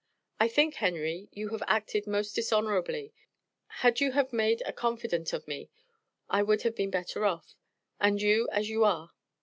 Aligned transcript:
I 0.39 0.47
think 0.47 0.73
Henry, 0.73 1.29
you 1.31 1.49
have 1.49 1.61
acted 1.67 2.07
most 2.07 2.33
dishonorably; 2.33 3.13
had 3.67 3.99
you 4.01 4.13
have 4.13 4.33
made 4.33 4.63
a 4.65 4.73
confidant 4.73 5.31
of 5.31 5.47
me 5.47 5.69
I 6.27 6.41
would 6.41 6.63
have 6.63 6.75
been 6.75 6.89
better 6.89 7.23
off; 7.23 7.53
and 7.99 8.19
you 8.19 8.49
as 8.51 8.67
you 8.67 8.83
are. 8.83 9.11